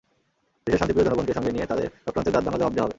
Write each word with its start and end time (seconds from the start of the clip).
দেশের 0.65 0.79
শান্তিপ্রিয় 0.79 1.05
জনগণকে 1.07 1.35
সঙ্গে 1.37 1.53
নিয়ে 1.55 1.69
তাদের 1.71 1.87
চক্রান্তের 2.05 2.33
দাঁতভাঙা 2.35 2.59
জবাব 2.61 2.73
দেওয়া 2.73 2.83
হবে। 2.85 2.89